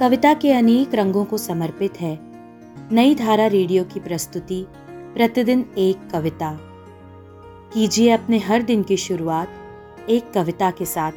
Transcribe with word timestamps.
कविता 0.00 0.34
के 0.34 0.52
अनेक 0.52 0.94
रंगों 0.94 1.24
को 1.24 1.38
समर्पित 1.38 2.00
है। 2.00 2.18
नई 2.94 3.14
धारा 3.14 3.46
रेडियो 3.46 3.84
की 3.84 4.00
प्रस्तुति, 4.00 4.66
प्रतिदिन 4.88 5.74
एक 5.78 6.10
कविता। 6.12 6.58
कीजिए 7.74 8.10
अपने 8.10 8.38
हर 8.38 8.62
दिन 8.62 8.82
की 8.82 8.96
शुरुआत 8.96 9.48
एक 10.08 10.32
कविता 10.32 10.70
के 10.70 10.84
साथ। 10.84 11.12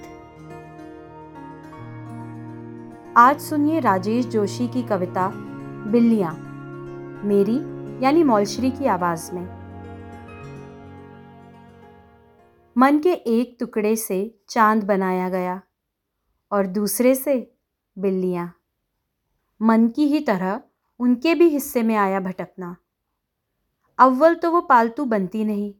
आज 3.17 3.41
सुनिए 3.41 3.79
राजेश 3.79 4.25
जोशी 4.25 4.67
की 4.67 4.83
कविता, 4.83 5.31
बिल्लियाँ। 5.87 6.33
मेरी, 7.23 7.57
यानी 8.05 8.23
मौलश्री 8.23 8.71
की 8.71 8.85
आवाज़ 8.85 9.31
में। 9.31 9.45
मन 12.77 12.99
के 12.99 13.13
एक 13.13 13.57
टुकड़े 13.59 13.95
से 13.95 14.39
चाँद 14.49 14.83
बनाया 14.83 15.29
गया 15.29 15.61
और 16.51 16.67
दूसरे 16.67 17.15
से 17.15 17.53
बिल्लियाँ। 17.97 18.53
मन 19.61 19.87
की 19.87 20.07
ही 20.07 20.19
तरह 20.19 20.61
उनके 20.99 21.35
भी 21.35 21.49
हिस्से 21.49 21.83
में 21.83 21.95
आया 21.95 22.19
भटकना। 22.19 22.75
अव्वल 23.99 24.35
तो 24.35 24.51
वो 24.51 24.61
पालतू 24.61 25.05
बनती 25.05 25.43
नहीं 25.43 25.73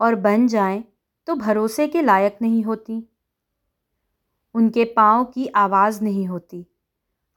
और 0.00 0.14
बन 0.14 0.46
जाएँ 0.48 0.84
तो 1.26 1.34
भरोसे 1.34 1.88
के 1.88 2.02
लायक 2.02 2.38
नहीं 2.42 2.62
होती। 2.64 3.10
उनके 4.54 4.84
पाँव 4.84 5.24
की 5.24 5.46
आवाज़ 5.46 6.02
नहीं 6.04 6.26
होती। 6.26 6.66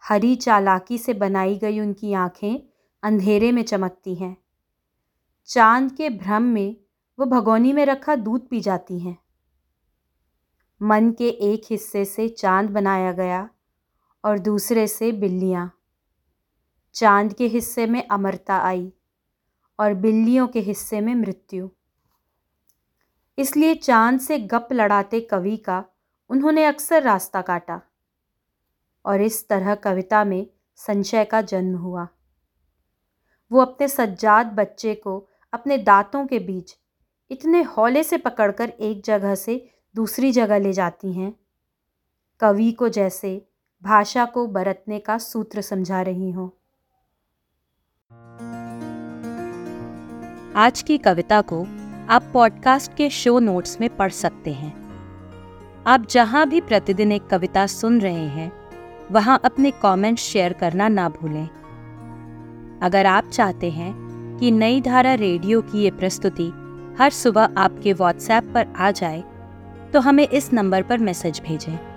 हरी 0.04 0.36
चालाकी 0.36 0.98
से 0.98 1.14
बनाई 1.14 1.58
गई 1.58 1.80
उनकी 1.80 2.14
आँखें 2.14 2.60
अंधेरे 3.04 3.52
में 3.52 3.64
चमकती 3.64 4.16
हैं। 4.16 4.38
चाँद 5.46 5.92
के 5.92 6.10
भ्रम 6.10 6.44
में 6.44 6.76
वो 7.20 7.26
भगोनी 7.26 7.74
में 7.74 7.86
रखा 7.86 8.16
दूध 8.16 8.48
पी 8.48 8.62
जाती 8.62 9.00
हैं। 9.00 9.18
मन 10.82 11.12
के 11.12 11.30
एक 11.30 11.62
हिस्से 11.72 12.06
से 12.06 12.30
चाँद 12.30 12.70
बनाया 12.70 13.12
गया 13.12 13.50
और 14.28 14.40
दूसरे 14.40 14.88
से 14.88 15.12
बिल्लियाँ। 15.12 15.72
चाँद 16.94 17.34
के 17.34 17.48
हिस्से 17.48 17.86
में 17.86 18.08
अमरता 18.08 18.58
आई 18.58 18.94
और 19.80 19.94
बिल्लियों 19.94 20.48
के 20.48 20.60
हिस्से 20.60 21.02
में 21.02 21.16
मृत्यु। 21.16 21.70
इसलिए 23.38 23.76
चाँद 23.76 24.20
से 24.20 24.40
गप 24.40 24.68
लड़ाते 24.72 25.22
कवि 25.22 25.58
का 25.58 25.86
उन्होंने 26.30 26.66
अक्सर 26.66 27.04
रास्ता 27.04 27.42
काटा 27.42 27.82
और 29.06 29.22
इस 29.22 29.48
तरह 29.48 29.76
कविता 29.76 30.24
में 30.24 30.48
संशय 30.76 31.26
का 31.26 31.42
जन्म 31.42 31.78
हुआ। 31.78 32.08
वो 33.52 33.62
अपने 33.62 33.88
सज्जाद 33.88 34.46
बच्चे 34.46 34.96
को 34.96 35.28
अपने 35.54 35.78
दांतों 35.78 36.28
के 36.28 36.40
बीच 36.40 36.78
इतने 37.32 37.62
हौले 37.62 38.04
से 38.04 38.18
पकड़कर 38.18 38.70
एक 38.70 39.04
जगह 39.04 39.36
से 39.36 39.70
दूसरी 39.96 40.32
जगह 40.32 40.58
ले 40.58 40.74
जाती 40.74 41.14
हैं। 41.14 41.36
कवि 42.40 42.72
को 42.72 42.90
जैसे 42.90 43.48
भाषा 43.84 44.26
को 44.26 44.48
बरतने 44.48 45.00
का 45.00 45.18
सूत्र 45.18 45.62
समझा 45.62 46.02
रही 46.02 46.32
हूँ। 46.32 46.52
आज 50.56 50.82
की 50.82 50.98
कविता 50.98 51.42
को 51.42 51.62
आप 52.10 52.30
पॉडकास्ट 52.34 52.96
के 52.96 53.10
शो 53.10 53.40
नोट्स 53.40 53.82
में 53.82 53.90
पढ़ 53.98 54.12
सकते 54.12 54.54
हैं। 54.54 54.74
आप 55.88 56.08
जहाँ 56.10 56.48
भी 56.50 56.62
प्रतिदिन 56.62 57.12
एक 57.12 57.28
कविता 57.28 57.66
सुन 57.68 58.02
रहे 58.02 58.28
हैं, 58.28 58.52
वहाँ 59.12 59.40
अपने 59.46 59.72
कमेंट्स 59.72 60.24
शेयर 60.24 60.54
करना 60.54 60.88
ना 60.88 61.10
भूलें। 61.10 61.48
अगर 62.84 63.06
आप 63.06 63.30
चाहते 63.30 63.72
हैं 63.72 63.94
कि 64.40 64.52
नई 64.52 64.82
धारा 64.82 65.14
रेडियो 65.14 65.62
की 65.62 65.84
ये 65.84 65.92
प्रस्तुति 65.92 66.52
हर 67.00 67.10
सुबह 67.10 67.54
आपके 67.58 67.94
व्हाट्सएप 67.94 68.52
पर 68.54 68.74
आ 68.78 68.92
जाए 68.92 69.24
तो 69.94 70.00
हमें 70.00 70.28
इस 70.28 70.54
नंबर 70.54 70.84
पर 70.84 70.98
मैसेज 70.98 71.42
भेजें। 71.48 71.97